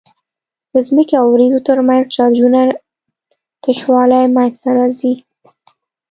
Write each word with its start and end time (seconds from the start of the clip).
د 0.73 0.75
ځمکې 0.87 1.15
او 1.21 1.25
وريځو 1.33 1.59
ترمنځ 1.67 2.05
چارجونو 2.15 2.61
تشوالی 3.63 4.23
منځته 4.35 4.69
راځي. 4.77 5.13